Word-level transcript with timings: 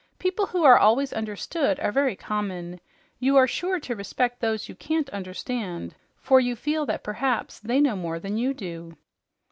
"People 0.17 0.47
who 0.47 0.63
are 0.63 0.79
always 0.79 1.13
understood 1.13 1.79
are 1.79 1.91
very 1.91 2.15
common. 2.15 2.79
You 3.19 3.37
are 3.37 3.45
sure 3.45 3.79
to 3.81 3.95
respect 3.95 4.39
those 4.39 4.67
you 4.67 4.73
can't 4.73 5.07
understand, 5.11 5.93
for 6.17 6.39
you 6.39 6.55
feel 6.55 6.87
that 6.87 7.03
perhaps 7.03 7.59
they 7.59 7.79
know 7.79 7.95
more 7.95 8.17
than 8.19 8.35
you 8.35 8.51
do." 8.55 8.97